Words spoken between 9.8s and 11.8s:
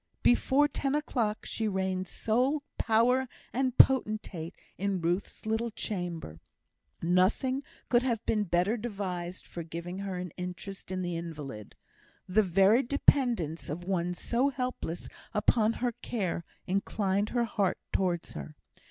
her an interest in the invalid.